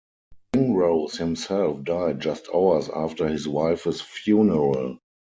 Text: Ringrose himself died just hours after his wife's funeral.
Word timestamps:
Ringrose 0.55 1.17
himself 1.19 1.83
died 1.83 2.21
just 2.21 2.49
hours 2.51 2.89
after 2.89 3.27
his 3.27 3.47
wife's 3.47 4.01
funeral. 4.01 4.97